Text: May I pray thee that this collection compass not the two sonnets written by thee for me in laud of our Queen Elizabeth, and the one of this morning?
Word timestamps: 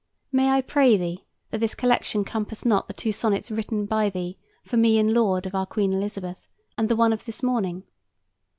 May 0.31 0.49
I 0.49 0.61
pray 0.63 0.97
thee 0.97 1.27
that 1.51 1.59
this 1.59 1.75
collection 1.75 2.25
compass 2.25 2.65
not 2.65 2.87
the 2.87 2.93
two 2.95 3.11
sonnets 3.11 3.51
written 3.51 3.85
by 3.85 4.09
thee 4.09 4.39
for 4.63 4.75
me 4.75 4.97
in 4.97 5.13
laud 5.13 5.45
of 5.45 5.53
our 5.53 5.67
Queen 5.67 5.93
Elizabeth, 5.93 6.49
and 6.75 6.89
the 6.89 6.95
one 6.95 7.13
of 7.13 7.25
this 7.25 7.43
morning? 7.43 7.83